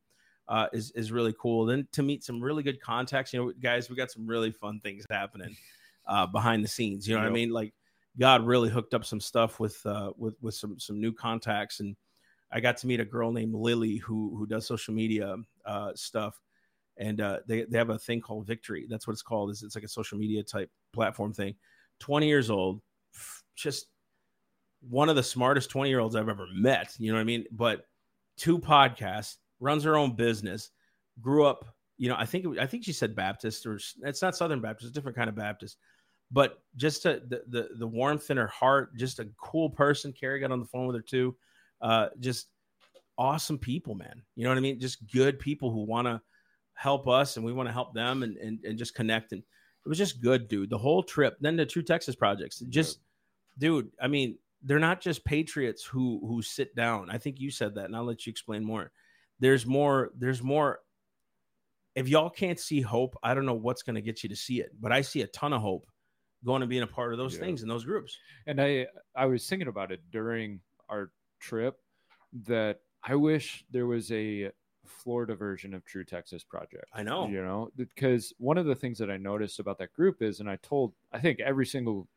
[0.48, 1.66] uh, is is really cool.
[1.66, 4.80] Then to meet some really good contacts, you know, guys, we got some really fun
[4.80, 5.56] things happening
[6.08, 7.08] uh, behind the scenes.
[7.08, 7.50] You know what I mean?
[7.50, 7.74] Like
[8.20, 11.96] God really hooked up some stuff with uh, with with some some new contacts, and
[12.52, 16.40] I got to meet a girl named Lily who who does social media uh, stuff,
[16.98, 18.86] and uh, they they have a thing called Victory.
[18.90, 19.50] That's what it's called.
[19.52, 21.56] Is it's like a social media type platform thing.
[22.00, 22.82] Twenty years old,
[23.56, 23.88] just
[24.90, 26.94] one of the smartest 20 year olds I've ever met.
[27.00, 27.46] You know what I mean?
[27.52, 27.86] But
[28.38, 30.70] two podcasts, runs her own business,
[31.22, 31.66] grew up.
[31.98, 34.94] You know, I think I think she said Baptist, or it's not Southern Baptist, a
[34.94, 35.78] different kind of Baptist.
[36.32, 40.12] But just the, the the warmth in her heart, just a cool person.
[40.12, 41.36] Carrie got on the phone with her too.
[41.82, 42.48] Uh, just
[43.18, 44.22] awesome people, man.
[44.36, 44.80] You know what I mean?
[44.80, 46.22] Just good people who want to
[46.74, 49.32] help us, and we want to help them, and, and and just connect.
[49.32, 50.70] And it was just good, dude.
[50.70, 51.38] The whole trip.
[51.40, 53.00] Then the True Texas projects, just
[53.60, 53.92] dude.
[54.02, 57.10] I mean, they're not just patriots who who sit down.
[57.12, 58.92] I think you said that, and I'll let you explain more.
[59.40, 60.12] There's more.
[60.18, 60.80] There's more.
[61.96, 64.60] If y'all can't see hope, I don't know what's going to get you to see
[64.62, 65.86] it, but I see a ton of hope
[66.44, 67.42] going to being a part of those Yeah.
[67.42, 68.18] things in those groups.
[68.48, 71.80] And I I was thinking about it during our trip
[72.48, 74.52] that I wish there was a
[74.86, 76.86] Florida version of True Texas Project.
[76.94, 77.28] I know.
[77.28, 80.50] You know, because one of the things that I noticed about that group is, and
[80.50, 82.08] I told I think every single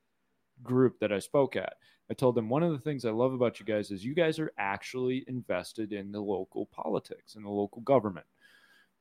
[0.63, 1.75] group that I spoke at,
[2.11, 4.39] I told them one of the things I love about you guys is you guys
[4.39, 8.27] are actually invested in the local politics and the local government.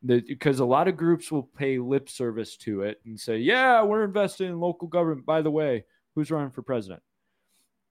[0.03, 3.83] That because a lot of groups will pay lip service to it and say, "Yeah,
[3.83, 7.01] we're invested in local government." By the way, who's running for president?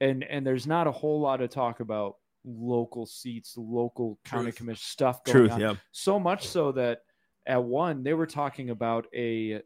[0.01, 4.83] And and there's not a whole lot of talk about local seats, local county commission
[4.83, 5.75] stuff going Truth, on yeah.
[5.93, 7.01] so much so that
[7.47, 9.63] at one they were talking about a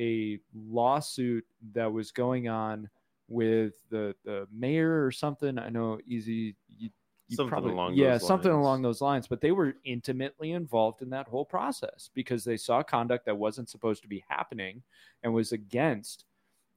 [0.00, 2.88] a lawsuit that was going on
[3.32, 5.58] with the the mayor or something.
[5.58, 6.90] I know easy you,
[7.28, 8.62] you Something probably along yeah those something lines.
[8.62, 9.26] along those lines.
[9.26, 13.70] But they were intimately involved in that whole process because they saw conduct that wasn't
[13.70, 14.82] supposed to be happening
[15.22, 16.26] and was against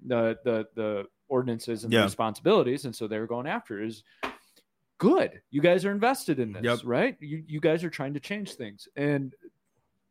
[0.05, 1.99] the the the ordinances and Yeah.
[2.01, 3.87] the responsibilities, and so they were going after it.
[3.87, 4.03] Is
[4.97, 5.41] good.
[5.51, 6.79] You guys are invested in this, Yep.
[6.85, 7.17] right?
[7.19, 9.33] You you guys are trying to change things, and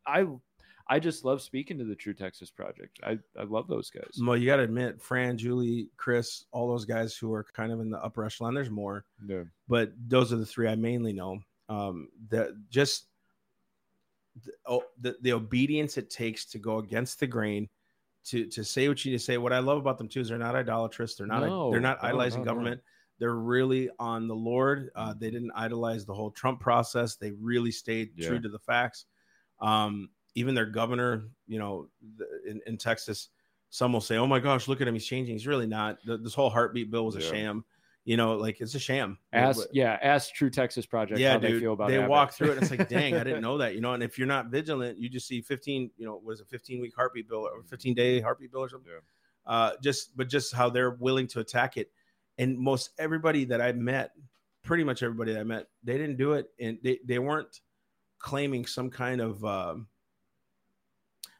[0.05, 0.27] I
[0.87, 2.99] I just love speaking to the True Texas Project.
[3.03, 4.19] I I love those guys.
[4.21, 7.79] Well, you got to admit, Fran, Julie, Chris, all those guys who are kind of
[7.79, 8.53] in the upper echelon.
[8.53, 9.43] There's more, Yeah.
[9.67, 11.39] but those are the three I mainly know.
[11.69, 13.05] Um, that just
[14.43, 17.67] the, oh, the the obedience it takes to go against the grain,
[18.25, 19.37] to to say what you need to say.
[19.39, 21.15] What I love about them too is they're not idolatrous.
[21.15, 22.51] They're not No, they're not no, idolizing no, no.
[22.51, 22.81] government.
[23.17, 24.91] They're really on the Lord.
[24.93, 27.15] Uh, they didn't idolize the whole Trump process.
[27.15, 28.27] They really stayed Yeah.
[28.27, 29.05] true to the facts.
[29.61, 33.29] Um, even their governor, you know, the, in, in Texas,
[33.69, 35.97] some will say, "Oh my gosh, look at him, he's changing." He's really not.
[36.05, 37.29] The, this whole heartbeat bill was a Yeah.
[37.31, 37.65] sham.
[38.07, 39.17] You know, like it's a sham.
[39.33, 41.55] Ask But- yeah, ask True Texas Project yeah, how dude.
[41.55, 42.09] they feel about they Abbott.
[42.11, 42.57] walk through it.
[42.57, 43.73] And it's like, dang, I didn't know that.
[43.73, 45.89] You know, and if you're not vigilant, you just see 15.
[45.97, 48.91] You know, was a 15 week heartbeat bill or 15 day heartbeat bill or something.
[48.91, 49.51] Yeah.
[49.51, 51.89] Uh, just but just how they're willing to attack it,
[52.37, 54.11] and most everybody that I met,
[54.63, 57.61] pretty much everybody that I met, they didn't do it, and they they weren't
[58.19, 59.43] claiming some kind of.
[59.43, 59.87] Um,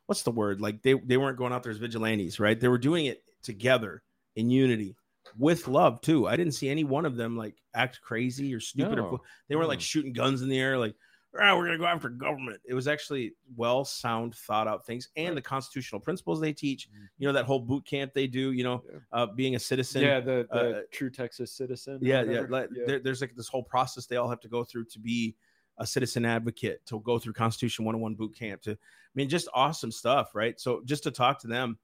[0.08, 0.62] What's the word?
[0.62, 2.60] Like they, they weren't going out there as vigilantes, right?
[2.60, 4.04] They were doing it together
[4.36, 4.96] in unity
[5.38, 6.28] with love too.
[6.28, 9.22] I didn't see any one of them like act crazy or stupid or No, fo-
[9.50, 10.94] they weren't like shooting guns in the air, like,
[11.42, 12.62] ah, we're gonna go after government.
[12.66, 16.88] It was actually well sound, thought out things, and the constitutional principles they teach.
[16.90, 17.08] Mhm.
[17.18, 18.52] You know that whole boot camp they do.
[18.52, 19.00] You know, Yeah.
[19.12, 20.04] uh, being a citizen.
[20.04, 22.00] yeah, the, the uh, True Texas Citizen.
[22.02, 22.46] yeah, yeah.
[22.48, 25.36] Like, There, there's like this whole process they all have to go through to be
[25.78, 28.62] a citizen advocate, to go through Constitution 101 boot camp.
[28.64, 28.76] To, I
[29.14, 30.60] mean, just awesome stuff, right?
[30.60, 31.78] So just to talk to them,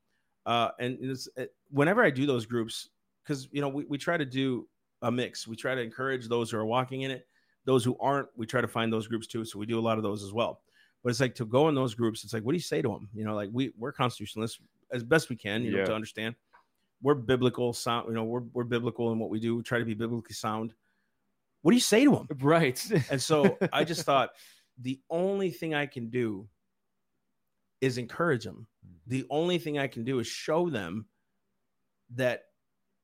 [0.46, 2.90] uh, and it's, it, whenever I do those groups,
[3.24, 4.68] because you know we, we try to do
[5.02, 5.48] a mix.
[5.48, 7.28] We try to encourage those who are walking in it.
[7.66, 9.46] Those who aren't, we try to find those groups too.
[9.46, 10.62] So we do a lot of those as well.
[11.04, 12.24] But it's like to go in those groups.
[12.24, 13.10] It's like, what do you say to them?
[13.14, 14.60] You know, like we we're constitutionalists
[14.92, 15.64] as best we can.
[15.64, 16.36] You know, to understand
[17.02, 18.08] we're biblical sound.
[18.08, 19.56] You know, we're we're biblical in what we do.
[19.56, 20.74] We try to be biblically sound.
[21.62, 22.28] What do you say to them?
[22.42, 22.84] right.
[23.10, 24.32] And so I just thought
[24.82, 26.48] the only thing I can do
[27.82, 28.68] is encourage them.
[28.86, 28.96] Mm-hmm.
[29.08, 31.06] The only thing I can do is show them
[32.16, 32.46] that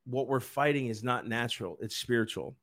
[0.06, 2.56] what we're fighting is not natural, it's spiritual.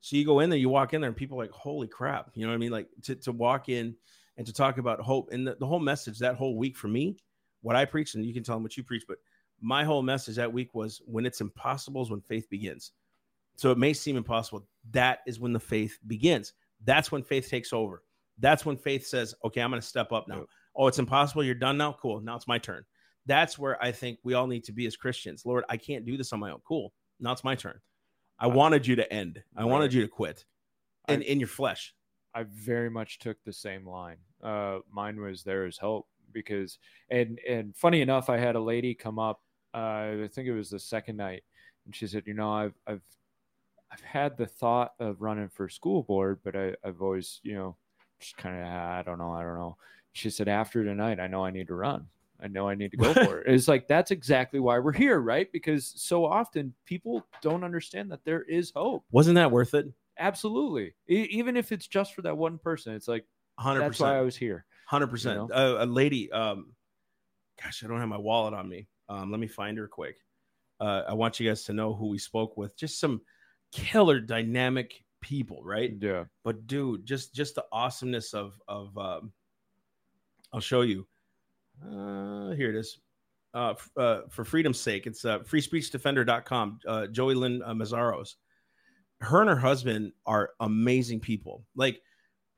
[0.00, 2.30] So you go in there, you walk in there, and people are like, holy crap.
[2.34, 2.72] You know what I mean?
[2.72, 3.94] Like to, to walk in
[4.36, 5.30] and to talk about hope.
[5.32, 7.16] And the, the whole message that whole week for me,
[7.60, 9.18] what I preached, and you can tell them what you preach, but
[9.60, 12.90] my whole message that week was when it's impossible is when faith begins.
[13.56, 14.66] So it may seem impossible.
[14.90, 16.52] That is when the faith begins.
[16.84, 18.02] That's when faith takes over.
[18.38, 20.38] That's when faith says, okay, I'm going to step up now.
[20.38, 20.46] Yep.
[20.74, 21.44] Oh, it's impossible.
[21.44, 21.92] You're done now.
[21.92, 22.20] Cool.
[22.20, 22.84] Now it's my turn.
[23.26, 25.46] That's where I think we all need to be as Christians.
[25.46, 26.60] Lord, I can't do this on my own.
[26.66, 26.92] Cool.
[27.20, 27.78] Now it's my turn.
[28.38, 29.42] I wanted you to end.
[29.56, 30.44] I wanted you to quit
[31.08, 31.94] in, I- in your flesh.
[32.34, 34.16] I very much took the same line.
[34.42, 36.78] Uh, mine was there is hope because,
[37.10, 39.42] and and funny enough, I had a lady come up.
[39.74, 41.44] Uh, I think it was the second night,
[41.84, 43.02] and she said, "You know, I've I've
[43.92, 47.76] I've had the thought of running for school board, but I, I've always, you know,
[48.20, 49.76] just kind of I don't know, I don't know."
[50.12, 52.06] She said, "After tonight, I know I need to run.
[52.40, 55.20] I know I need to go for it." It's like that's exactly why we're here,
[55.20, 55.50] right?
[55.52, 59.04] Because so often people don't understand that there is hope.
[59.10, 59.86] Wasn't that worth it?
[60.18, 60.94] Absolutely.
[61.08, 63.24] E- even if it's just for that one person, it's like
[63.60, 63.78] 100%.
[63.78, 64.64] that's why I was here.
[64.86, 65.36] Hundred percent.
[65.36, 66.30] You A lady.
[66.32, 66.72] Um,
[67.62, 68.88] gosh, I don't have my wallet on me.
[69.08, 70.16] Um, let me find her quick.
[70.80, 72.76] Uh, I want you guys to know who we spoke with.
[72.76, 73.20] Just some
[73.72, 75.92] killer, dynamic people, right?
[76.00, 76.24] Yeah.
[76.44, 78.96] But dude, just just the awesomeness of of.
[78.96, 79.32] Um,
[80.52, 81.06] I'll show you.
[81.82, 82.98] Uh, here it is.
[83.54, 86.78] Uh, f- uh, for freedom's sake, it's uh, freespeechdefender.com.
[86.86, 88.34] Uh, Joey Lynn uh, Mesaros.
[89.20, 91.64] Her and her husband are amazing people.
[91.74, 92.00] Like,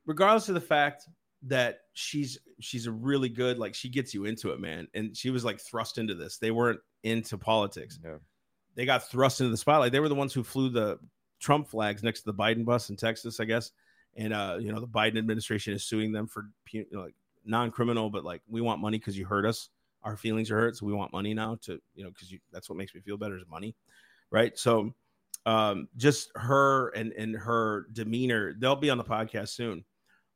[0.06, 1.04] regardless of the fact
[1.46, 5.28] that she's she's a really good like she gets you into it man and she
[5.28, 8.16] was like thrust into this they weren't into politics Yeah.
[8.74, 9.92] They got thrust into the spotlight.
[9.92, 10.98] They were the ones who flew the
[11.40, 13.72] trump flags next to the biden bus in texas i guess.
[14.16, 18.08] And uh you know the biden administration is suing them for you know, like non-criminal
[18.08, 19.68] but like we want money because you hurt us.
[20.02, 22.78] Our feelings are hurt so we want money now to you know because that's what
[22.78, 23.74] makes me feel better is money
[24.30, 24.56] right?
[24.58, 24.94] So
[25.46, 29.84] um just her and and her demeanor they'll be on the podcast soon.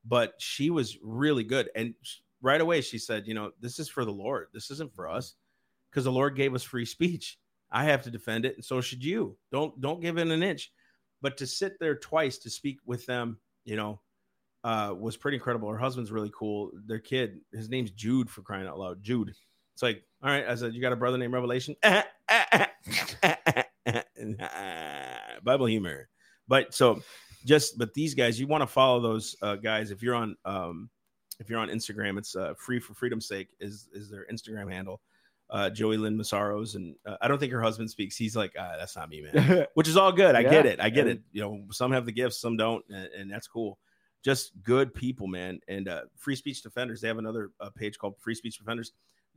[0.05, 1.71] But she was really good.
[1.75, 1.95] And
[2.43, 4.49] right away she said you know this is for the lord.
[4.53, 5.35] This isn't for us
[5.91, 7.39] because the lord gave us free speech
[7.71, 9.37] i have to defend it and so should you.
[9.53, 10.73] Don't don't give in an inch.
[11.21, 14.01] But to sit there twice to speak with them you know
[14.65, 15.71] uh was pretty incredible.
[15.71, 16.71] Her husband's really cool.
[16.87, 19.03] Their kid his name's jude for crying out loud.
[19.03, 19.33] Jude.
[19.75, 21.77] It's like all right i said you got a brother named revelation?
[25.45, 26.09] Bible humor.
[26.49, 27.01] But so
[27.45, 29.91] just but these guys you want to follow those uh, guys.
[29.91, 30.91] If you're on um
[31.41, 35.01] if you're on instagram it's uh free for freedom's sake is is their instagram handle
[35.51, 38.17] uh joey lynn mesaros and uh, i don't think her husband speaks.
[38.17, 39.67] He's like ah, that's not me man.
[39.75, 40.35] Which is all good.
[40.35, 40.81] I get it.
[40.81, 41.23] I get it.
[41.33, 43.79] You know some have the gifts some don't and, and that's cool.
[44.25, 45.61] Just good people, man.
[45.69, 48.93] And uh, Free Speech Defenders, they have another uh, page called Free Speech Defenders.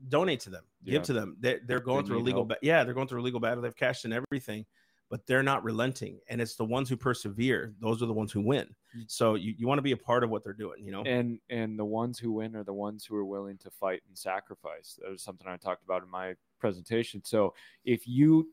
[0.09, 0.93] Donate to them, Yeah.
[0.93, 1.37] give to them.
[1.39, 3.61] They, they're going They through a legal, ba- yeah, they're going through a legal battle.
[3.61, 4.65] They've cashed in everything,
[5.11, 6.19] but they're not relenting.
[6.29, 8.73] And it's the ones who persevere; those are the ones who win.
[8.97, 9.03] Mm.
[9.05, 11.03] So you, you want to be a part of what they're doing, you know?
[11.11, 14.17] and and the ones who win are the ones who are willing to fight and
[14.17, 17.53] sacrifice that was something i talked about in my presentation so
[17.85, 18.49] if you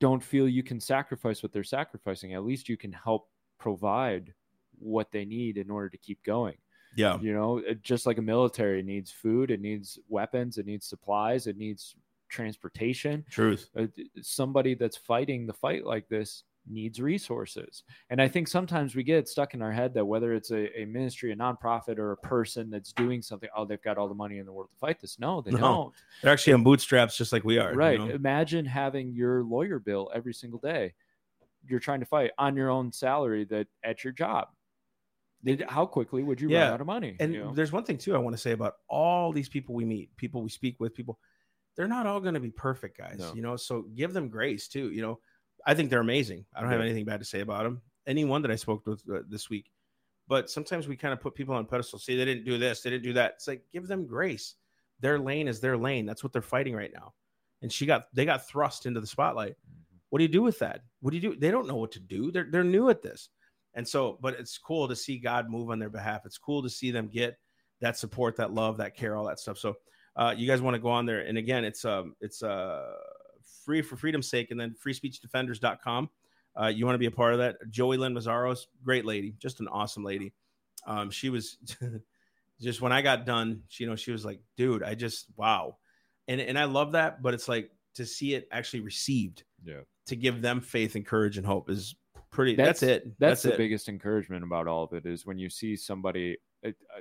[0.00, 4.32] don't feel you can sacrifice what they're sacrificing at least you can help provide
[4.78, 6.56] what they need in order to keep going
[6.96, 11.46] yeah, you know just like a military needs food it needs weapons it needs supplies
[11.46, 11.96] it needs
[12.28, 13.70] transportation truth.
[13.76, 13.86] uh,
[14.22, 17.82] somebody that's fighting the fight like this needs resources.
[18.10, 20.84] And I think sometimes we get stuck in our head that whether it's a, a
[20.84, 24.38] ministry, a nonprofit, or a person that's doing something, oh, they've got all the money
[24.38, 25.18] in the world to fight this.
[25.18, 25.94] No, they No, don't.
[26.22, 27.70] They're actually on bootstraps, just like we are.
[27.70, 27.98] you Right.
[27.98, 28.10] know?
[28.10, 30.92] Imagine having your lawyer bill every single day.
[31.66, 34.48] You're trying to fight on your own salary that at your job.
[35.68, 37.16] How quickly would you Yeah, run out of money?
[37.20, 37.52] And you know?
[37.54, 40.42] there's one thing too I want to say about all these people we meet, people
[40.42, 41.18] we speak with, people.
[41.78, 43.20] They're not all going to be perfect, guys.
[43.20, 43.32] No.
[43.34, 44.90] You know, so give them grace too.
[44.90, 45.20] You know,
[45.64, 46.44] I think they're amazing.
[46.52, 47.82] I don't have anything bad to say about them.
[48.04, 49.70] Anyone that I spoke with uh, this week,
[50.26, 52.00] but sometimes we kind of put people on pedestal.
[52.00, 53.34] See, they didn't do this, they didn't do that.
[53.36, 54.56] It's like give them grace.
[54.98, 56.04] Their lane is their lane.
[56.04, 57.14] That's what they're fighting right now.
[57.62, 59.54] And she got they got thrust into the spotlight.
[60.10, 60.80] What do you do with that?
[61.00, 61.36] What do you do?
[61.38, 62.32] They don't know what to do.
[62.32, 63.28] They're they're new at this.
[63.74, 66.22] And so, but it's cool to see God move on their behalf.
[66.26, 67.38] It's cool to see them get
[67.80, 69.58] that support, that love, that care, all that stuff.
[69.58, 69.76] So
[70.18, 71.20] uh, you guys want to go on there.
[71.20, 72.92] And again, it's um it's uh
[73.64, 76.10] free for freedom's sake, and then freespeechdefenders.com.
[76.60, 77.56] Uh, you want to be a part of that.
[77.70, 80.32] Joey Lynn Mesaros, great lady, just an awesome lady.
[80.86, 81.56] Um, she was
[82.60, 85.76] just when I got done, she, you know, she was like, dude, I just wow.
[86.26, 89.80] And and I love that, but it's like to see it actually received yeah.
[90.06, 91.94] to give them faith and courage and hope is
[92.30, 93.58] pretty that's, That's- it that's, the it.
[93.58, 97.00] biggest encouragement about all of it is when you see somebody I, I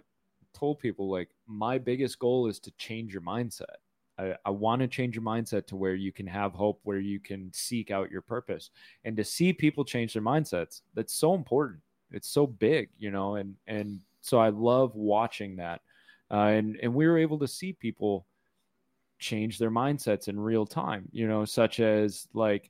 [0.57, 3.77] told people like my biggest goal is to change your mindset.
[4.17, 7.19] I, I want to change your mindset to where you can have hope where you
[7.19, 8.71] can seek out your purpose.
[9.03, 11.81] And to see people change their mindsets that's so important.
[12.11, 15.81] It's so big you know and and so i love watching that.
[16.31, 18.25] Uh, and and we were able to see people
[19.19, 22.69] change their mindsets in real time you know such as like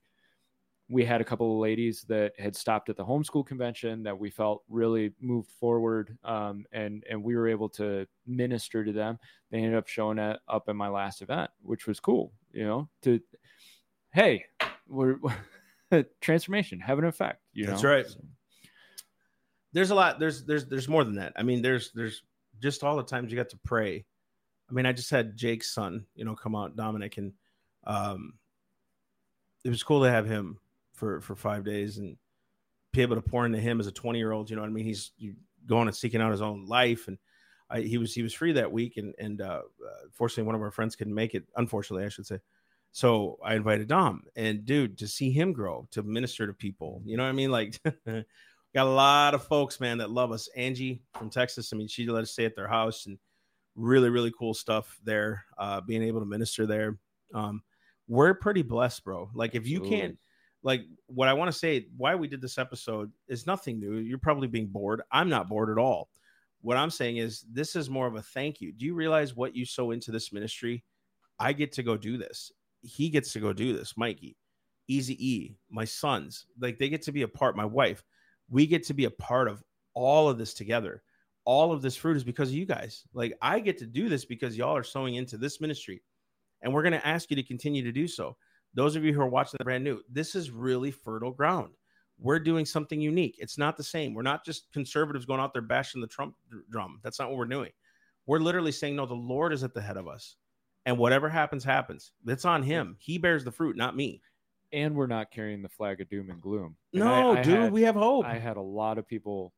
[0.89, 4.30] we had a couple of ladies that had stopped at the homeschool convention that we
[4.30, 9.19] felt really moved forward um, and and we were able to minister to them.
[9.52, 13.19] They ended up showing up in my last event which was cool you know to
[14.13, 14.45] hey
[14.88, 15.17] we're
[16.21, 18.08] transformation have an effect you That's right.
[18.08, 18.19] So,
[19.73, 21.34] there's a lot there's there's there's more than that.
[21.36, 22.23] I mean there's there's
[22.62, 24.06] just all the times you got to pray.
[24.69, 27.32] I mean i just had jake's son you know come out dominic and
[27.86, 28.34] um
[29.63, 30.60] it was cool to have him
[30.97, 32.17] for for five days and
[32.93, 34.73] be able to pour into him as a 20 year old you know what i
[34.73, 35.12] mean he's
[35.65, 37.17] going and seeking out his own life and
[37.69, 40.62] I, he was he was free that week and and uh, uh fortunately one of
[40.62, 42.39] our friends couldn't make it unfortunately i should say
[42.91, 47.17] so i invited dom and dude to see him grow to minister to people you
[47.17, 47.79] know what i mean like
[48.77, 50.47] got a lot of folks, man, that love us.
[50.55, 51.71] Angie from Texas.
[51.73, 53.17] I mean, she let us stay at their house and
[53.75, 55.45] really, really cool stuff there.
[55.57, 56.97] Uh, being able to minister there.
[57.33, 57.63] Um,
[58.07, 59.29] we're pretty blessed, bro.
[59.33, 59.97] Like if you Absolutely.
[59.97, 60.17] can't,
[60.67, 63.95] like what I want to say, why we did this episode is nothing new.
[63.95, 65.01] You're probably being bored.
[65.12, 66.10] I'm not bored at all.
[66.62, 68.71] What I'm saying is this is more of a thank you.
[68.71, 70.84] Do you realize what you sow into this ministry?
[71.39, 72.51] I get to go do this.
[72.82, 74.38] He gets to go do this, Mikey.
[74.88, 78.03] Easy E, my sons, like they get to be a part, my wife
[78.49, 81.03] we get to be a part of all of this together.
[81.45, 83.03] All of this fruit is because of you guys.
[83.13, 86.01] Like I get to do this because y'all are sowing into this ministry.
[86.62, 88.36] And we're going to ask you to continue to do so.
[88.77, 91.73] Those of you who are watching the brand new, this is really fertile ground.
[92.19, 93.35] We're doing something unique.
[93.39, 94.13] It's not the same.
[94.13, 96.35] We're not just conservatives going out there bashing the Trump
[96.69, 96.99] drum.
[97.03, 97.71] That's not what we're doing.
[98.27, 100.35] We're literally saying, no, the Lord is at the head of us.
[100.85, 102.11] And whatever happens, happens.
[102.27, 102.95] It's on him.
[102.99, 104.21] He bears the fruit, not me.
[104.73, 107.53] and we're not carrying the flag of doom and gloom And No, I- I dude,
[107.55, 108.25] had- we have hope.
[108.25, 109.53] I had a lot of people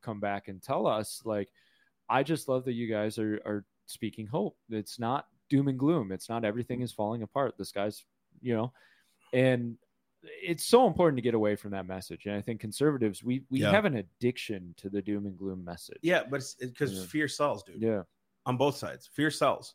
[0.00, 1.50] come back and tell us like
[2.08, 4.56] I just love that you guys are are speaking hope.
[4.70, 6.10] It's not doom and gloom.
[6.10, 7.58] It's not everything is falling apart.
[7.58, 8.04] This guy's,
[8.42, 8.72] you know,
[9.32, 9.76] and
[10.42, 12.26] it's so important to get away from that message.
[12.26, 13.70] And I think conservatives we we Yeah.
[13.70, 15.98] have an addiction to the doom and gloom message.
[16.02, 17.06] yeah, but it's because Yeah.
[17.06, 17.80] fear sells, dude.
[17.82, 18.02] Yeah.
[18.44, 19.08] on both sides.
[19.12, 19.74] Fear sells.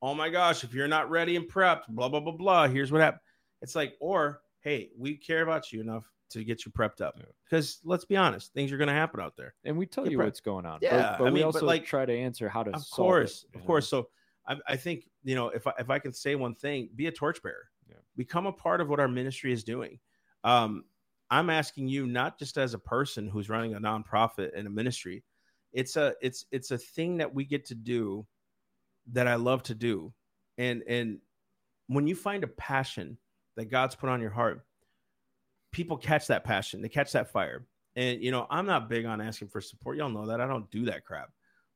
[0.00, 2.66] Oh my gosh, if you're not ready and prepped, blah blah blah blah.
[2.68, 3.20] Here's what happened.
[3.62, 7.18] It's like, or hey, we care about you enough to get you prepped up.
[7.44, 9.54] Because let's be honest, things are going to happen out there.
[9.64, 10.78] And we tell Yeah, you pre- what's going on.
[10.82, 12.88] Yeah, But, but I we mean, but, also like, try to answer how to Of
[12.90, 13.88] course, it, of you course.
[13.88, 14.10] So
[14.46, 17.12] I, I think you know if I, if I can say one thing, be a
[17.12, 17.68] torchbearer.
[17.88, 17.96] Yeah.
[18.16, 19.98] Become a part of what our ministry is doing.
[20.44, 20.84] Um,
[21.30, 25.24] I'm asking you not just as a person who's running a nonprofit and a ministry.
[25.72, 28.26] it's a it's it's a thing that we get to do
[29.12, 30.12] that I love to do.
[30.56, 31.18] And and
[31.86, 33.18] when you find a passion
[33.56, 34.64] that God's put on your heart,
[35.72, 37.66] people catch that passion, they catch that fire.
[37.96, 39.96] And you know, I'm not big on asking for support.
[39.96, 40.40] Y'all know that.
[40.40, 41.30] I don't do that crap.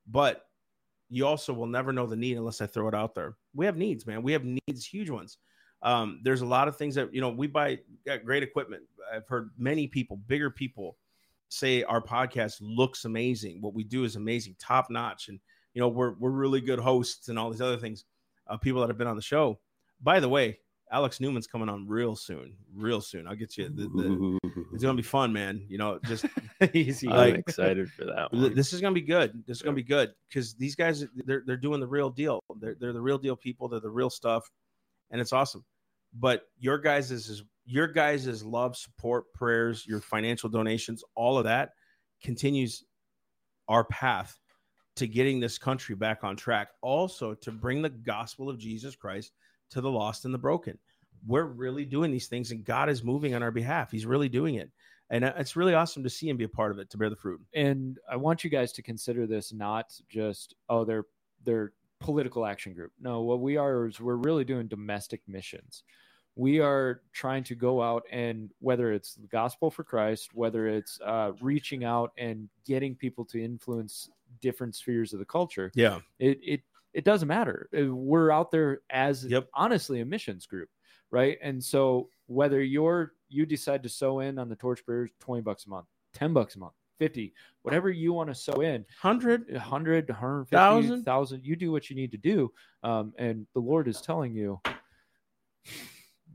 [0.07, 0.45] But
[1.11, 3.37] you also will never know the need unless I throw it out there.
[3.55, 4.23] We have needs, man.
[4.23, 5.37] We have needs, huge ones.
[5.83, 8.83] Um, there's a lot of things that you know we buy got great equipment.
[9.13, 10.97] I've heard many people, bigger people,
[11.49, 13.61] say our podcast looks amazing.
[13.61, 15.41] What we do is amazing, top notch, and
[15.75, 18.05] you know we're we're really good hosts and all these other things.
[18.47, 19.59] Uh, people that have been on the show.
[20.01, 20.59] By the way,
[20.91, 23.27] Alex Newman's coming on real soon, real soon.
[23.27, 23.69] I'll get you.
[23.69, 24.39] The, the,
[24.73, 25.65] it's gonna be fun, man.
[25.69, 26.27] You know, just
[26.75, 27.09] Easy.
[27.09, 28.55] I'm like- excited for that one.
[28.55, 29.43] This is gonna be good.
[29.47, 32.41] This is gonna be good because these guys they're they're doing the real deal.
[32.61, 33.69] They're they're the real deal people.
[33.69, 34.51] They're the real stuff,
[35.11, 35.65] and it's awesome.
[36.19, 41.45] But your guys is your guys is love, support, prayers, your financial donations, all of
[41.45, 41.71] that
[42.23, 42.85] continues
[43.69, 44.39] our path
[44.97, 46.69] to getting this country back on track.
[46.83, 49.33] Also to bring the gospel of Jesus Christ
[49.71, 50.79] to the lost and the broken.
[51.27, 53.93] We're really doing these things, and God is moving on our behalf.
[53.93, 54.71] He's really doing it,
[55.09, 57.11] and uh, it's really awesome to see him be a part of it, to bear
[57.11, 57.41] the fruit.
[57.55, 61.05] and I want you guys to consider this not just oh they're
[61.45, 62.93] they're political action group.
[63.01, 65.85] No, what we are is we're really doing domestic missions.
[66.35, 70.99] We are trying to go out and whether it's the gospel for Christ, whether it's
[71.05, 74.09] uh, reaching out and getting people to influence
[74.41, 76.01] different spheres of the culture, Yeah.
[76.19, 76.61] it it
[76.95, 77.69] it doesn't matter.
[77.79, 79.49] Uh, We're out there as Yep.
[79.55, 80.69] honestly a missions group,
[81.11, 81.39] right?
[81.43, 85.71] And so whether you're you decide to sow in on the torchbearers, twenty bucks a
[85.71, 90.15] month, ten bucks a month, fifty, whatever you want to sow in, 100 hundred, a
[90.15, 91.05] hundred fifty, Thousand?
[91.05, 92.51] thousand, you do what you need to do.
[92.83, 94.61] Um, and the Lord is telling you.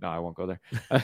[0.01, 0.61] No, I won't go there.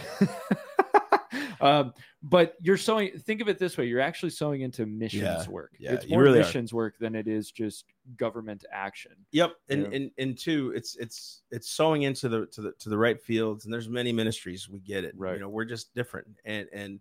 [1.61, 3.17] um, but you're sowing.
[3.19, 5.71] Think of it this way: you're actually sowing into missions Yeah, work.
[5.79, 6.43] yeah, it's more really are.
[6.43, 7.85] missions work than it is just
[8.17, 9.13] government action.
[9.31, 9.89] Yep, and Yeah.
[9.97, 13.65] and and two, it's it's it's sowing into the to the to the right fields,
[13.65, 14.69] and there's many ministries.
[14.69, 15.33] We get it, Right.
[15.35, 16.99] You know, we're just different, and and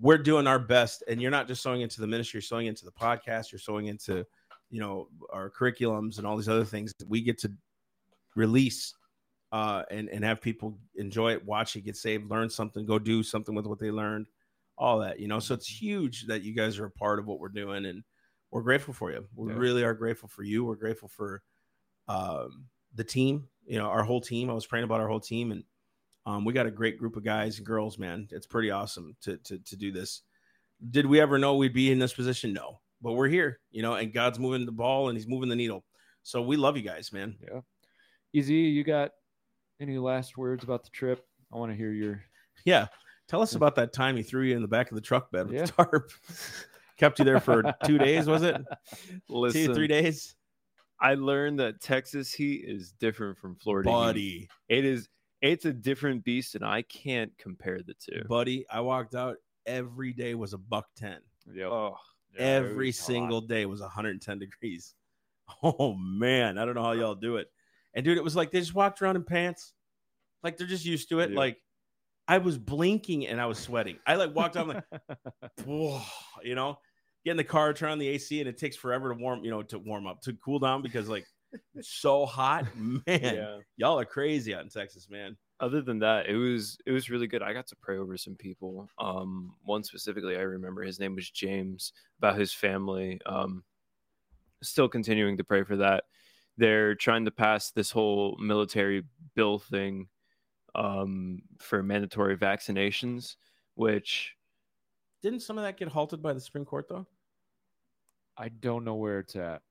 [0.00, 1.04] we're doing our best.
[1.08, 3.86] And you're not just sowing into the ministry, you're sowing into the podcast, you're sowing
[3.86, 4.26] into,
[4.68, 7.52] you know, our curriculums and all these other things that we get to
[8.34, 8.92] release,
[9.52, 13.22] uh, and and have people enjoy it, watch it, get saved, learn something, go do
[13.22, 14.26] something with what they learned,
[14.76, 15.38] all that, you know.
[15.40, 18.02] So it's huge that you guys are a part of what we're doing, and
[18.50, 19.26] we're grateful for you.
[19.34, 19.58] We Yeah.
[19.58, 20.64] really are grateful for you.
[20.64, 21.42] We're grateful for
[22.08, 23.48] um, the team.
[23.66, 24.50] You know, our whole team.
[24.50, 25.64] I was praying about our whole team, and
[26.26, 27.98] um, we got a great group of guys and girls.
[27.98, 30.22] Man, it's pretty awesome to to to do this.
[30.90, 32.52] Did we ever know we'd be in this position?
[32.52, 33.60] No, but we're here.
[33.70, 35.84] You know, and God's moving the ball and He's moving the needle.
[36.22, 37.36] So we love you guys, man.
[37.40, 37.60] Yeah.
[38.32, 39.12] Easy, you got
[39.88, 41.24] any last words about the trip?
[41.52, 42.22] I want to hear your.
[42.64, 42.86] Yeah,
[43.28, 45.46] tell us about that time He threw you in the back of the truck bed
[45.46, 45.66] with Yeah.
[45.66, 46.10] the tarp.
[46.96, 48.56] Kept you there for two days, was it?
[49.28, 50.36] Listen, Two, three days,
[51.00, 53.90] I learned that Texas heat is different from Florida.
[53.90, 53.94] heat.
[53.94, 54.48] buddy.
[54.68, 55.08] It is.
[55.42, 58.22] It's a different beast, and I can't compare the two.
[58.28, 58.64] buddy.
[58.70, 61.18] I walked out every day was a buck ten.
[61.52, 61.66] Yep.
[61.70, 61.96] Oh,
[62.38, 64.94] every single day was 110 degrees.
[65.62, 67.48] Oh man, I don't know how y'all do it.
[67.94, 69.72] And dude, it was like they just walked around in pants,
[70.42, 71.30] like they're just used to it.
[71.30, 71.36] Yeah.
[71.36, 71.58] Like
[72.26, 73.98] I was blinking and I was sweating.
[74.06, 74.84] I like walked out like,
[75.64, 76.00] whoa,
[76.42, 76.78] you know,
[77.24, 79.50] get in the car, turn on the AC, and it takes forever to warm, you
[79.50, 81.26] know, to warm up, to cool down because like
[81.74, 82.66] it's so hot.
[82.76, 83.58] Man, yeah.
[83.76, 85.36] y'all are crazy out in Texas, man.
[85.60, 87.42] Other than that, it was it was really good.
[87.42, 88.88] I got to pray over some people.
[88.98, 91.92] Um, one specifically, I remember his name was James.
[92.18, 93.20] About his family.
[93.24, 93.62] Um,
[94.62, 96.04] still continuing to pray for that.
[96.56, 100.08] They're trying to pass this whole military bill thing
[100.74, 103.36] um, for mandatory vaccinations,
[103.74, 104.34] which
[105.22, 107.06] Didn't some of that get halted by the Supreme Court though?
[108.36, 109.62] I don't know where it's at.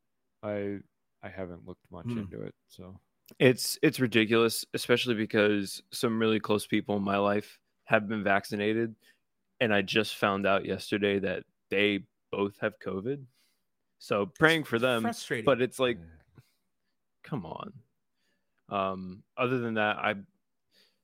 [0.41, 0.79] I
[1.21, 2.19] I haven't looked much Hmm.
[2.19, 2.99] into it, so
[3.39, 8.95] it's it's ridiculous, especially because some really close people in my life have been vaccinated,
[9.59, 13.25] and I just found out yesterday that they both have COVID.
[13.99, 15.45] So praying for them, Frustrating.
[15.45, 15.97] but it's like,
[17.23, 17.73] come on.
[18.69, 20.15] Um, other than that, I,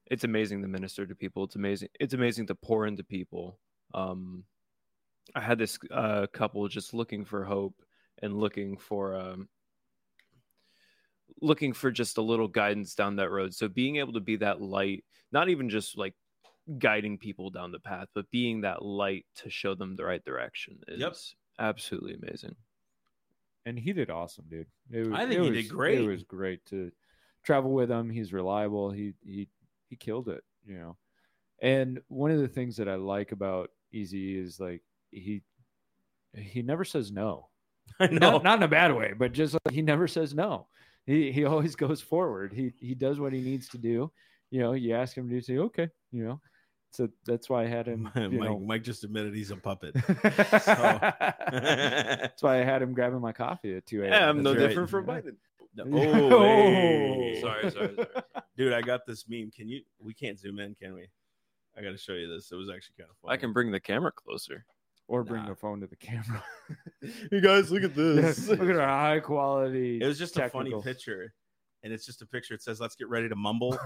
[0.08, 1.44] it's amazing to minister to people.
[1.44, 1.90] It's amazing.
[2.00, 3.60] It's amazing to pour into people.
[3.94, 4.44] Um,
[5.36, 7.76] I had this uh, couple just looking for hope
[8.22, 9.50] and looking for um,
[11.42, 13.54] looking for just a little guidance down that road.
[13.54, 16.16] So being able to be that light, not even just like
[16.78, 20.80] guiding people down the path, but being that light to show them the right direction
[20.88, 21.16] is Yep.
[21.60, 22.56] absolutely amazing.
[23.66, 24.68] And he did awesome, dude.
[24.92, 26.00] It was, I think he was- did great.
[26.00, 26.92] It was great to
[27.44, 28.10] travel with him.
[28.10, 28.92] He's reliable.
[28.92, 29.48] He he
[29.90, 30.98] he killed it, you know.
[31.62, 35.42] And one of the things that I like about Easy is like he
[36.36, 37.50] he never says no.
[38.00, 38.32] I know.
[38.34, 40.68] not, not in a bad way, but just like he never says no.
[41.06, 42.54] He he always goes forward.
[42.54, 44.12] He he does what he needs to do.
[44.52, 45.90] You know, you ask him to do, say okay.
[46.12, 46.42] You know,
[46.92, 48.04] so that's why I had him.
[48.16, 49.94] Mike, know, Mike just admitted he's a puppet.
[50.24, 50.68] that's
[52.44, 54.12] why I had him grabbing my coffee at two a.m.
[54.12, 54.68] Yeah, I'm no right.
[54.68, 55.36] different from Biden.
[55.80, 57.38] Oh, oh, hey.
[57.42, 58.08] Sorry, sorry, sorry.
[58.58, 59.52] dude, I got this meme.
[59.56, 59.82] Can you?
[60.02, 61.06] We can't zoom in, can we?
[61.78, 62.52] I got to show you this.
[62.52, 63.34] It was actually kind of funny.
[63.34, 64.66] I can bring the camera closer.
[65.08, 65.50] or bring Nah.
[65.50, 66.44] the phone to the camera.
[67.32, 68.48] You guys, look at this.
[68.50, 70.02] Look at our high quality.
[70.02, 71.34] It was just a funny picture,
[71.84, 72.56] and it's just a picture.
[72.56, 73.78] It says, "Let's get ready to mumble."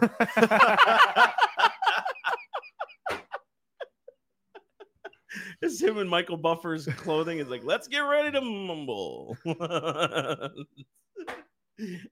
[5.64, 7.39] It's him and Michael Buffer's clothing.
[7.39, 9.38] It's like, "Let's get ready to mumble."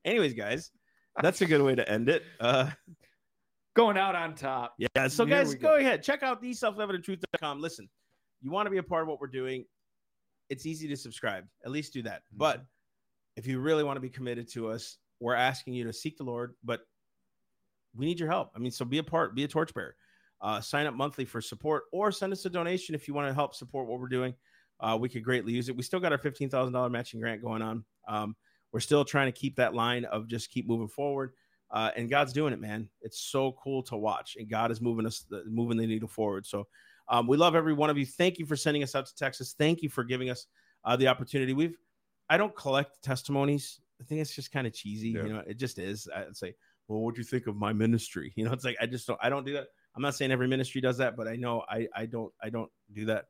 [0.05, 0.71] Anyways, guys,
[1.21, 2.23] that's a good way to end it.
[2.39, 2.69] Uh,
[3.73, 4.75] Going out on top.
[4.77, 5.07] yeah.
[5.07, 5.69] So, Here guys, go.
[5.69, 5.75] go.
[5.77, 6.03] ahead.
[6.03, 7.61] Check out the self-evidenttruth.com.
[7.61, 7.87] Listen,
[8.41, 9.65] you want to be a part of what we're doing.
[10.49, 11.45] It's easy to subscribe.
[11.63, 12.23] At least do that.
[12.35, 12.65] But
[13.37, 16.23] if you really want to be committed to us, we're asking you to seek the
[16.23, 16.81] Lord, but
[17.95, 18.51] we need your help.
[18.55, 19.95] I mean, so be a part, be a torchbearer.
[20.41, 23.33] Uh, sign up monthly for support or send us a donation if you want to
[23.33, 24.33] help support what we're doing.
[24.79, 25.75] Uh, we could greatly use it.
[25.77, 27.85] We still got our $15,000 matching grant going on.
[28.07, 28.35] Um,
[28.71, 31.33] we're still trying to keep that line of just keep moving forward.
[31.69, 32.89] Uh, and God's doing it, man.
[33.01, 36.45] It's so cool to watch, and God is moving us, moving the needle forward.
[36.45, 36.67] So,
[37.07, 38.05] um, we love every one of you.
[38.05, 39.55] Thank you for sending us out to Texas.
[39.57, 40.47] Thank you for giving us
[40.83, 41.53] uh, the opportunity.
[41.53, 41.77] We've,
[42.29, 43.79] I don't collect testimonies.
[44.01, 45.09] I think it's just kind of cheesy.
[45.09, 45.23] Yeah.
[45.23, 46.09] You know, it just is.
[46.13, 46.55] I'd say,
[46.87, 48.33] well, what do you think of my ministry?
[48.37, 49.19] You know, it's like I just don't.
[49.21, 49.67] I don't do that.
[49.95, 52.71] I'm not saying every ministry does that, but I know I I don't I don't
[52.93, 53.25] do that.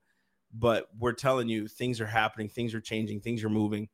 [0.53, 3.87] But we're telling you things are happening, things are changing, things are moving,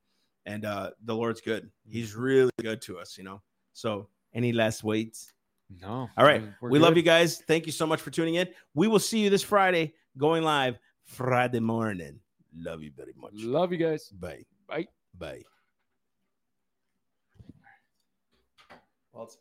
[0.46, 1.70] and uh the Lord's good.
[1.88, 3.42] He's really good to us, you know.
[3.74, 5.34] So any last weights?
[5.82, 6.10] No.
[6.18, 6.44] All right.
[6.62, 6.82] we good.
[6.82, 7.42] love you guys.
[7.48, 8.48] Thank you so much for tuning in.
[8.74, 12.20] We will see you this Friday going live Friday morning.
[12.56, 13.34] Love you very much.
[13.34, 14.10] Love you guys.
[14.10, 14.46] Bye.
[14.68, 14.88] Bye.
[15.18, 15.42] Bye.
[19.14, 19.36] Well, it's